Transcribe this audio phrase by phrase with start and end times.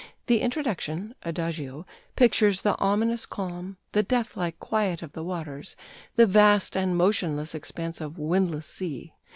[0.25, 5.75] The introduction (Adagio) pictures the ominous calm, the deathlike quiet of the waters,
[6.15, 9.13] the vast and motionless expanse of windless sea.